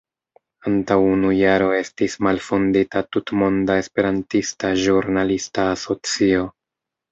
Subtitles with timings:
[0.69, 6.45] Antaŭ unu jaro estis malfondita Tutmonda Esperantista Ĵurnalista Asocio.